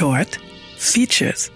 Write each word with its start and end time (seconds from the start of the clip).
Short 0.00 0.40
Features. 0.78 1.52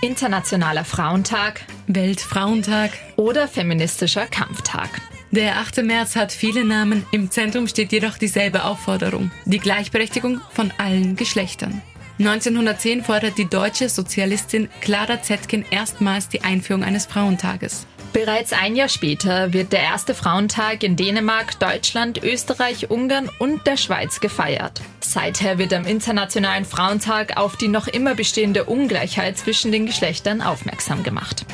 Internationaler 0.00 0.84
Frauentag, 0.84 1.60
Weltfrauentag 1.86 2.90
oder 3.14 3.46
feministischer 3.46 4.26
Kampftag. 4.26 4.90
Der 5.30 5.58
8. 5.58 5.84
März 5.84 6.16
hat 6.16 6.32
viele 6.32 6.64
Namen, 6.64 7.06
im 7.12 7.30
Zentrum 7.30 7.68
steht 7.68 7.92
jedoch 7.92 8.18
dieselbe 8.18 8.64
Aufforderung, 8.64 9.30
die 9.44 9.60
Gleichberechtigung 9.60 10.40
von 10.50 10.72
allen 10.76 11.14
Geschlechtern. 11.14 11.82
1910 12.18 13.04
fordert 13.04 13.38
die 13.38 13.48
deutsche 13.48 13.88
Sozialistin 13.88 14.68
Clara 14.80 15.22
Zetkin 15.22 15.64
erstmals 15.70 16.28
die 16.28 16.42
Einführung 16.42 16.84
eines 16.84 17.06
Frauentages. 17.06 17.86
Bereits 18.12 18.52
ein 18.52 18.76
Jahr 18.76 18.90
später 18.90 19.54
wird 19.54 19.72
der 19.72 19.80
erste 19.80 20.14
Frauentag 20.14 20.82
in 20.82 20.96
Dänemark, 20.96 21.58
Deutschland, 21.58 22.22
Österreich, 22.22 22.90
Ungarn 22.90 23.30
und 23.38 23.66
der 23.66 23.78
Schweiz 23.78 24.20
gefeiert. 24.20 24.82
Seither 25.00 25.56
wird 25.56 25.72
am 25.72 25.86
Internationalen 25.86 26.66
Frauentag 26.66 27.38
auf 27.38 27.56
die 27.56 27.68
noch 27.68 27.88
immer 27.88 28.14
bestehende 28.14 28.64
Ungleichheit 28.64 29.38
zwischen 29.38 29.72
den 29.72 29.86
Geschlechtern 29.86 30.42
aufmerksam 30.42 31.02
gemacht. 31.02 31.46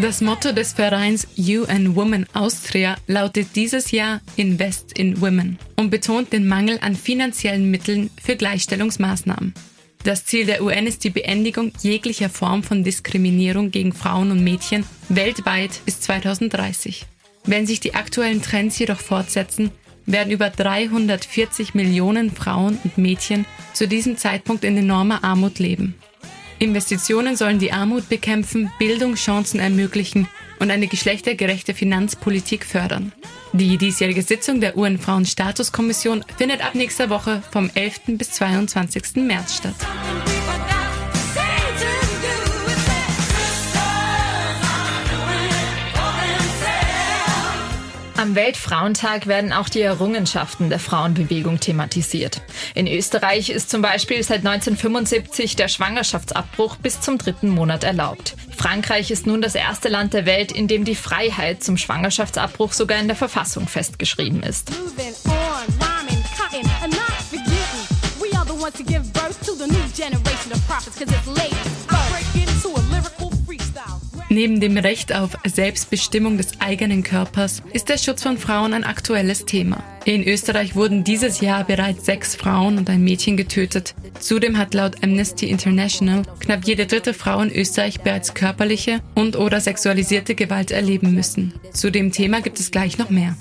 Das 0.00 0.22
Motto 0.22 0.52
des 0.52 0.72
Vereins 0.72 1.28
UN 1.36 1.94
Women 1.94 2.24
Austria 2.32 2.96
lautet 3.06 3.48
dieses 3.54 3.90
Jahr 3.90 4.22
Invest 4.36 4.98
in 4.98 5.20
Women 5.20 5.58
und 5.76 5.90
betont 5.90 6.32
den 6.32 6.48
Mangel 6.48 6.78
an 6.80 6.94
finanziellen 6.96 7.70
Mitteln 7.70 8.08
für 8.22 8.34
Gleichstellungsmaßnahmen. 8.34 9.52
Das 10.02 10.24
Ziel 10.24 10.46
der 10.46 10.62
UN 10.62 10.86
ist 10.86 11.04
die 11.04 11.10
Beendigung 11.10 11.72
jeglicher 11.82 12.30
Form 12.30 12.62
von 12.62 12.82
Diskriminierung 12.82 13.70
gegen 13.70 13.92
Frauen 13.92 14.30
und 14.30 14.42
Mädchen 14.42 14.86
weltweit 15.10 15.82
bis 15.84 16.00
2030. 16.00 17.04
Wenn 17.44 17.66
sich 17.66 17.80
die 17.80 17.94
aktuellen 17.94 18.40
Trends 18.40 18.78
jedoch 18.78 19.00
fortsetzen, 19.00 19.70
werden 20.06 20.32
über 20.32 20.48
340 20.48 21.74
Millionen 21.74 22.30
Frauen 22.30 22.78
und 22.84 22.96
Mädchen 22.96 23.44
zu 23.74 23.86
diesem 23.86 24.16
Zeitpunkt 24.16 24.64
in 24.64 24.78
enormer 24.78 25.22
Armut 25.24 25.58
leben. 25.58 25.94
Investitionen 26.60 27.36
sollen 27.36 27.58
die 27.58 27.72
Armut 27.72 28.10
bekämpfen, 28.10 28.70
Bildungschancen 28.78 29.60
ermöglichen 29.60 30.28
und 30.58 30.70
eine 30.70 30.88
geschlechtergerechte 30.88 31.72
Finanzpolitik 31.72 32.66
fördern. 32.66 33.12
Die 33.54 33.78
diesjährige 33.78 34.22
Sitzung 34.22 34.60
der 34.60 34.76
UN-Frauen-Statuskommission 34.76 36.22
findet 36.36 36.62
ab 36.62 36.74
nächster 36.74 37.08
Woche 37.08 37.42
vom 37.50 37.70
11. 37.74 38.18
bis 38.18 38.32
22. 38.32 39.16
März 39.16 39.56
statt. 39.56 39.74
Am 48.30 48.36
Weltfrauentag 48.36 49.26
werden 49.26 49.52
auch 49.52 49.68
die 49.68 49.80
Errungenschaften 49.80 50.68
der 50.70 50.78
Frauenbewegung 50.78 51.58
thematisiert. 51.58 52.42
In 52.76 52.86
Österreich 52.86 53.50
ist 53.50 53.70
zum 53.70 53.82
Beispiel 53.82 54.22
seit 54.22 54.46
1975 54.46 55.56
der 55.56 55.66
Schwangerschaftsabbruch 55.66 56.76
bis 56.76 57.00
zum 57.00 57.18
dritten 57.18 57.48
Monat 57.48 57.82
erlaubt. 57.82 58.36
Frankreich 58.56 59.10
ist 59.10 59.26
nun 59.26 59.42
das 59.42 59.56
erste 59.56 59.88
Land 59.88 60.14
der 60.14 60.26
Welt, 60.26 60.52
in 60.52 60.68
dem 60.68 60.84
die 60.84 60.94
Freiheit 60.94 61.64
zum 61.64 61.76
Schwangerschaftsabbruch 61.76 62.72
sogar 62.72 63.00
in 63.00 63.08
der 63.08 63.16
Verfassung 63.16 63.66
festgeschrieben 63.66 64.44
ist. 64.44 64.70
Neben 74.32 74.60
dem 74.60 74.76
Recht 74.76 75.12
auf 75.12 75.30
Selbstbestimmung 75.44 76.36
des 76.38 76.60
eigenen 76.60 77.02
Körpers 77.02 77.64
ist 77.72 77.88
der 77.88 77.98
Schutz 77.98 78.22
von 78.22 78.38
Frauen 78.38 78.72
ein 78.72 78.84
aktuelles 78.84 79.44
Thema. 79.44 79.82
In 80.04 80.22
Österreich 80.22 80.76
wurden 80.76 81.02
dieses 81.02 81.40
Jahr 81.40 81.64
bereits 81.64 82.06
sechs 82.06 82.36
Frauen 82.36 82.78
und 82.78 82.88
ein 82.88 83.02
Mädchen 83.02 83.36
getötet. 83.36 83.96
Zudem 84.20 84.56
hat 84.56 84.72
laut 84.72 85.02
Amnesty 85.02 85.50
International 85.50 86.22
knapp 86.38 86.64
jede 86.64 86.86
dritte 86.86 87.12
Frau 87.12 87.40
in 87.40 87.50
Österreich 87.50 88.02
bereits 88.02 88.32
körperliche 88.32 89.00
und 89.16 89.34
oder 89.34 89.60
sexualisierte 89.60 90.36
Gewalt 90.36 90.70
erleben 90.70 91.12
müssen. 91.12 91.52
Zu 91.72 91.90
dem 91.90 92.12
Thema 92.12 92.40
gibt 92.40 92.60
es 92.60 92.70
gleich 92.70 92.98
noch 92.98 93.10
mehr. 93.10 93.34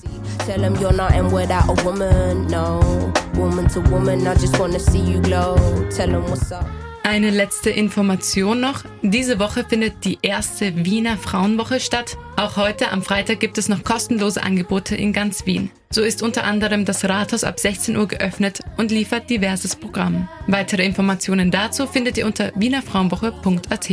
Eine 7.10 7.32
letzte 7.32 7.72
Information 7.72 8.60
noch. 8.60 8.84
Diese 9.02 9.40
Woche 9.40 9.66
findet 9.68 10.06
die 10.06 10.20
erste 10.22 10.86
Wiener 10.86 11.18
Frauenwoche 11.18 11.80
statt. 11.80 12.20
Auch 12.36 12.56
heute 12.56 12.92
am 12.92 13.02
Freitag 13.02 13.40
gibt 13.40 13.58
es 13.58 13.68
noch 13.68 13.84
kostenlose 13.84 14.44
Angebote 14.44 14.96
in 14.96 15.12
ganz 15.12 15.48
Wien. 15.48 15.72
So 15.90 16.04
ist 16.04 16.22
unter 16.22 16.44
anderem 16.44 16.86
das 16.86 17.04
Rathaus 17.04 17.44
ab 17.44 17.60
16 17.60 17.98
Uhr 17.98 18.08
geöffnet 18.08 18.60
und 18.78 18.92
liefert 18.92 19.28
diverses 19.28 19.76
Programm. 19.76 20.30
Weitere 20.46 20.86
Informationen 20.86 21.50
dazu 21.50 21.88
findet 21.88 22.20
ihr 22.20 22.28
unter 22.28 22.52
wienerfrauenwoche.at. 22.54 23.90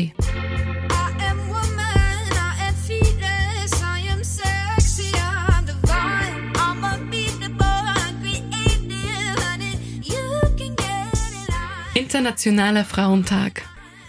Internationaler 11.96 12.84
Frauentag. 12.84 13.62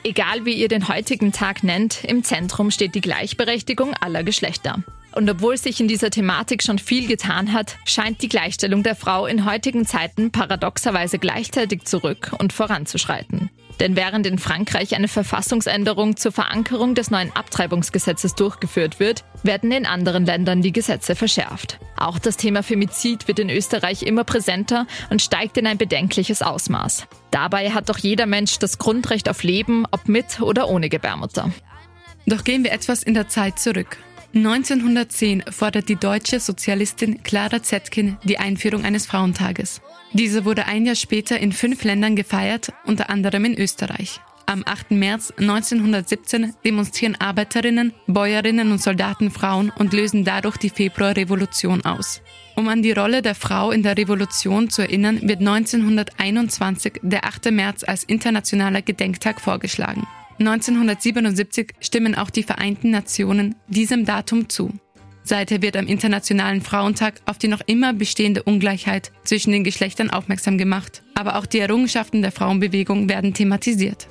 Egal 0.03 0.43
wie 0.43 0.55
ihr 0.55 0.67
den 0.67 0.89
heutigen 0.89 1.31
Tag 1.31 1.63
nennt, 1.63 2.03
im 2.03 2.21
Zentrum 2.21 2.69
steht 2.69 2.95
die 2.95 3.01
Gleichberechtigung 3.01 3.93
aller 3.93 4.25
Geschlechter. 4.25 4.83
Und 5.15 5.29
obwohl 5.29 5.57
sich 5.57 5.79
in 5.79 5.87
dieser 5.87 6.09
Thematik 6.09 6.63
schon 6.63 6.79
viel 6.79 7.07
getan 7.07 7.53
hat, 7.53 7.77
scheint 7.85 8.21
die 8.21 8.27
Gleichstellung 8.27 8.83
der 8.83 8.97
Frau 8.97 9.25
in 9.25 9.45
heutigen 9.45 9.85
Zeiten 9.85 10.31
paradoxerweise 10.31 11.17
gleichzeitig 11.17 11.85
zurück 11.85 12.33
und 12.37 12.51
voranzuschreiten. 12.51 13.49
Denn 13.79 13.95
während 13.95 14.25
in 14.25 14.39
Frankreich 14.39 14.95
eine 14.95 15.07
Verfassungsänderung 15.07 16.17
zur 16.17 16.31
Verankerung 16.31 16.95
des 16.95 17.11
neuen 17.11 17.35
Abtreibungsgesetzes 17.35 18.35
durchgeführt 18.35 18.99
wird, 18.99 19.23
werden 19.43 19.71
in 19.71 19.85
anderen 19.85 20.25
Ländern 20.25 20.61
die 20.61 20.71
Gesetze 20.71 21.15
verschärft. 21.15 21.79
Auch 21.95 22.19
das 22.19 22.37
Thema 22.37 22.63
Femizid 22.63 23.27
wird 23.27 23.39
in 23.39 23.49
Österreich 23.49 24.03
immer 24.03 24.23
präsenter 24.23 24.87
und 25.09 25.21
steigt 25.21 25.57
in 25.57 25.67
ein 25.67 25.77
bedenkliches 25.77 26.41
Ausmaß. 26.41 27.07
Dabei 27.31 27.71
hat 27.71 27.89
doch 27.89 27.97
jeder 27.97 28.25
Mensch 28.25 28.59
das 28.59 28.77
Grundrecht 28.77 29.29
auf 29.29 29.43
Leben, 29.43 29.85
ob 29.91 30.07
mit 30.07 30.41
oder 30.41 30.69
ohne 30.69 30.89
Gebärmutter. 30.89 31.51
Doch 32.25 32.43
gehen 32.43 32.63
wir 32.63 32.71
etwas 32.71 33.03
in 33.03 33.13
der 33.13 33.29
Zeit 33.29 33.59
zurück. 33.59 33.97
1910 34.33 35.43
fordert 35.49 35.89
die 35.89 35.95
deutsche 35.95 36.39
Sozialistin 36.39 37.23
Clara 37.23 37.63
Zetkin 37.63 38.17
die 38.23 38.39
Einführung 38.39 38.83
eines 38.83 39.05
Frauentages. 39.05 39.81
Diese 40.13 40.45
wurde 40.45 40.65
ein 40.65 40.85
Jahr 40.85 40.95
später 40.95 41.39
in 41.39 41.51
fünf 41.51 41.83
Ländern 41.83 42.15
gefeiert, 42.15 42.71
unter 42.85 43.09
anderem 43.09 43.45
in 43.45 43.57
Österreich. 43.57 44.19
Am 44.45 44.63
8. 44.65 44.91
März 44.91 45.33
1917 45.37 46.53
demonstrieren 46.63 47.17
Arbeiterinnen, 47.19 47.93
Bäuerinnen 48.07 48.71
und 48.71 48.81
Soldaten 48.81 49.29
Frauen 49.29 49.71
und 49.77 49.91
lösen 49.91 50.23
dadurch 50.23 50.55
die 50.55 50.69
Februarrevolution 50.69 51.83
aus. 51.83 52.21
Um 52.55 52.69
an 52.69 52.81
die 52.81 52.93
Rolle 52.93 53.21
der 53.21 53.35
Frau 53.35 53.71
in 53.71 53.83
der 53.83 53.97
Revolution 53.97 54.69
zu 54.69 54.83
erinnern, 54.83 55.19
wird 55.23 55.39
1921 55.39 57.01
der 57.01 57.25
8. 57.25 57.51
März 57.51 57.83
als 57.83 58.05
internationaler 58.05 58.81
Gedenktag 58.81 59.41
vorgeschlagen. 59.41 60.07
1977 60.39 61.73
stimmen 61.79 62.15
auch 62.15 62.29
die 62.29 62.43
Vereinten 62.43 62.91
Nationen 62.91 63.55
diesem 63.67 64.05
Datum 64.05 64.49
zu. 64.49 64.71
Seither 65.23 65.61
wird 65.61 65.75
am 65.75 65.87
Internationalen 65.87 66.61
Frauentag 66.61 67.21
auf 67.25 67.37
die 67.37 67.49
noch 67.49 67.61
immer 67.65 67.91
bestehende 67.91 68.43
Ungleichheit 68.43 69.11
zwischen 69.25 69.51
den 69.51 69.65
Geschlechtern 69.65 70.09
aufmerksam 70.09 70.57
gemacht. 70.57 71.03
Aber 71.15 71.35
auch 71.35 71.45
die 71.45 71.59
Errungenschaften 71.59 72.21
der 72.21 72.31
Frauenbewegung 72.31 73.09
werden 73.09 73.33
thematisiert. 73.33 74.07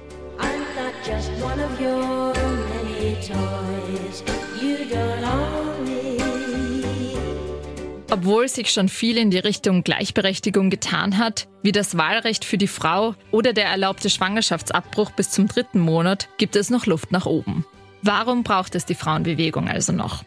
Obwohl 8.11 8.49
sich 8.49 8.71
schon 8.71 8.89
viel 8.89 9.19
in 9.19 9.31
die 9.31 9.39
Richtung 9.39 9.83
Gleichberechtigung 9.83 10.71
getan 10.71 11.19
hat, 11.19 11.49
wie 11.63 11.73
das 11.73 11.97
Wahlrecht 11.97 12.45
für 12.45 12.57
die 12.57 12.69
Frau 12.69 13.15
oder 13.33 13.53
der 13.53 13.67
erlaubte 13.67 14.11
Schwangerschaftsabbruch 14.11 15.11
bis 15.11 15.31
zum 15.31 15.49
dritten 15.49 15.81
Monat, 15.81 16.29
gibt 16.39 16.55
es 16.55 16.71
noch 16.71 16.87
Luft 16.87 17.11
nach 17.11 17.27
oben. 17.27 17.67
Warum 18.03 18.45
braucht 18.45 18.77
es 18.77 18.87
die 18.87 18.95
Frauenbewegung 18.95 19.69
also 19.69 19.93
noch? 19.93 20.25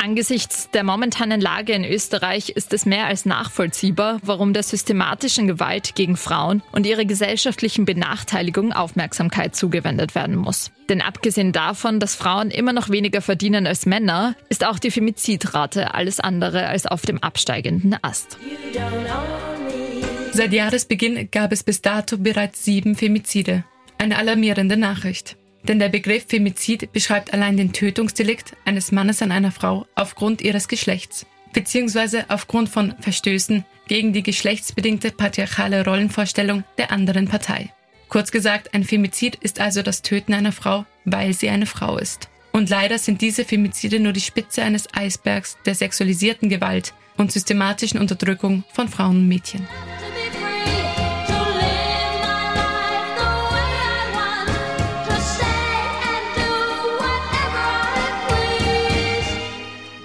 Angesichts 0.00 0.70
der 0.70 0.84
momentanen 0.84 1.40
Lage 1.40 1.72
in 1.72 1.84
Österreich 1.84 2.50
ist 2.50 2.72
es 2.72 2.86
mehr 2.86 3.06
als 3.06 3.26
nachvollziehbar, 3.26 4.20
warum 4.22 4.52
der 4.52 4.62
systematischen 4.62 5.48
Gewalt 5.48 5.96
gegen 5.96 6.16
Frauen 6.16 6.62
und 6.70 6.86
ihrer 6.86 7.04
gesellschaftlichen 7.04 7.84
Benachteiligung 7.84 8.72
Aufmerksamkeit 8.72 9.56
zugewendet 9.56 10.14
werden 10.14 10.36
muss. 10.36 10.70
Denn 10.88 11.02
abgesehen 11.02 11.50
davon, 11.50 11.98
dass 11.98 12.14
Frauen 12.14 12.52
immer 12.52 12.72
noch 12.72 12.90
weniger 12.90 13.20
verdienen 13.20 13.66
als 13.66 13.86
Männer, 13.86 14.36
ist 14.48 14.64
auch 14.64 14.78
die 14.78 14.92
Femizidrate 14.92 15.94
alles 15.94 16.20
andere 16.20 16.68
als 16.68 16.86
auf 16.86 17.02
dem 17.02 17.20
absteigenden 17.20 17.96
Ast. 18.00 18.38
Seit 20.32 20.52
Jahresbeginn 20.52 21.28
gab 21.32 21.50
es 21.50 21.64
bis 21.64 21.82
dato 21.82 22.18
bereits 22.18 22.64
sieben 22.64 22.94
Femizide. 22.94 23.64
Eine 23.98 24.16
alarmierende 24.16 24.76
Nachricht. 24.76 25.36
Denn 25.64 25.78
der 25.78 25.88
Begriff 25.88 26.26
Femizid 26.28 26.92
beschreibt 26.92 27.32
allein 27.32 27.56
den 27.56 27.72
Tötungsdelikt 27.72 28.56
eines 28.64 28.92
Mannes 28.92 29.22
an 29.22 29.32
einer 29.32 29.52
Frau 29.52 29.86
aufgrund 29.94 30.40
ihres 30.40 30.68
Geschlechts, 30.68 31.26
beziehungsweise 31.52 32.26
aufgrund 32.28 32.68
von 32.68 32.94
Verstößen 33.00 33.64
gegen 33.88 34.12
die 34.12 34.22
geschlechtsbedingte 34.22 35.10
patriarchale 35.10 35.84
Rollenvorstellung 35.84 36.64
der 36.76 36.92
anderen 36.92 37.26
Partei. 37.26 37.72
Kurz 38.08 38.30
gesagt, 38.30 38.72
ein 38.74 38.84
Femizid 38.84 39.36
ist 39.36 39.60
also 39.60 39.82
das 39.82 40.02
Töten 40.02 40.32
einer 40.32 40.52
Frau, 40.52 40.86
weil 41.04 41.34
sie 41.34 41.48
eine 41.48 41.66
Frau 41.66 41.98
ist. 41.98 42.28
Und 42.52 42.70
leider 42.70 42.98
sind 42.98 43.20
diese 43.20 43.44
Femizide 43.44 44.00
nur 44.00 44.12
die 44.12 44.20
Spitze 44.20 44.62
eines 44.62 44.92
Eisbergs 44.94 45.58
der 45.66 45.74
sexualisierten 45.74 46.48
Gewalt 46.48 46.94
und 47.18 47.32
systematischen 47.32 48.00
Unterdrückung 48.00 48.64
von 48.72 48.88
Frauen 48.88 49.18
und 49.18 49.28
Mädchen. 49.28 49.68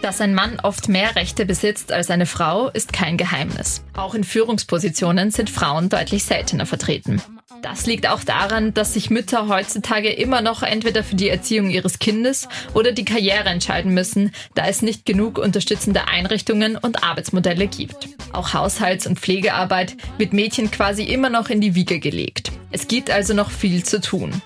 Dass 0.04 0.20
ein 0.20 0.36
Mann 0.36 0.60
oft 0.62 0.90
mehr 0.90 1.16
Rechte 1.16 1.46
besitzt 1.46 1.94
als 1.94 2.10
eine 2.10 2.26
Frau, 2.26 2.68
ist 2.68 2.92
kein 2.92 3.16
Geheimnis. 3.16 3.86
Auch 3.96 4.16
in 4.16 4.26
Führungspositionen 4.26 5.32
sind 5.32 5.50
Frauen 5.50 5.88
deutlich 5.88 6.26
seltener 6.26 6.66
vertreten. 6.66 7.22
Das 7.62 7.86
liegt 7.86 8.10
auch 8.10 8.22
daran, 8.22 8.74
dass 8.74 8.96
sich 8.96 9.10
Mütter 9.10 9.48
heutzutage 9.48 10.10
immer 10.12 10.42
noch 10.42 10.62
entweder 10.62 11.06
für 11.06 11.16
die 11.16 11.30
Erziehung 11.30 11.70
ihres 11.70 12.00
Kindes 12.00 12.50
oder 12.74 12.92
die 12.92 13.06
Karriere 13.06 13.48
entscheiden 13.48 13.94
müssen, 13.94 14.34
da 14.56 14.68
es 14.68 14.82
nicht 14.82 15.06
genug 15.06 15.38
unterstützende 15.38 16.06
Einrichtungen 16.10 16.76
und 16.76 17.02
Arbeitsmodelle 17.02 17.68
gibt. 17.68 18.10
Auch 18.34 18.54
Haushalts- 18.54 19.08
und 19.08 19.22
Pflegearbeit 19.22 19.96
wird 20.18 20.34
Mädchen 20.34 20.70
quasi 20.70 21.04
immer 21.04 21.30
noch 21.30 21.48
in 21.48 21.62
die 21.62 21.76
Wiege 21.76 22.02
gelegt. 22.02 22.52
Es 22.72 22.90
gibt 22.90 23.10
also 23.10 23.34
noch 23.34 23.52
viel 23.52 23.86
zu 23.86 24.02
tun. 24.02 24.42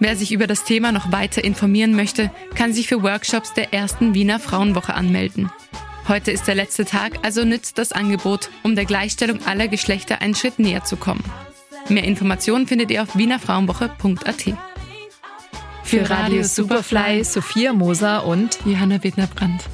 Wer 0.00 0.16
sich 0.16 0.32
über 0.32 0.46
das 0.46 0.64
Thema 0.64 0.92
noch 0.92 1.12
weiter 1.12 1.44
informieren 1.44 1.94
möchte, 1.94 2.30
kann 2.54 2.72
sich 2.72 2.88
für 2.88 3.02
Workshops 3.02 3.52
der 3.52 3.74
ersten 3.74 4.14
Wiener 4.14 4.40
Frauenwoche 4.40 4.94
anmelden. 4.94 5.52
Heute 6.08 6.30
ist 6.30 6.48
der 6.48 6.54
letzte 6.54 6.86
Tag, 6.86 7.18
also 7.22 7.44
nützt 7.44 7.76
das 7.76 7.92
Angebot, 7.92 8.48
um 8.62 8.74
der 8.74 8.86
Gleichstellung 8.86 9.44
aller 9.44 9.68
Geschlechter 9.68 10.22
einen 10.22 10.34
Schritt 10.34 10.58
näher 10.58 10.84
zu 10.84 10.96
kommen. 10.96 11.22
Mehr 11.90 12.04
Informationen 12.04 12.66
findet 12.66 12.90
ihr 12.90 13.02
auf 13.02 13.14
wienerfrauenwoche.at. 13.14 14.54
Für 15.84 16.08
Radio 16.08 16.44
Superfly 16.44 17.22
Sophia 17.22 17.74
Moser 17.74 18.24
und 18.24 18.58
Johanna 18.64 19.02
Wittner-Brandt. 19.04 19.64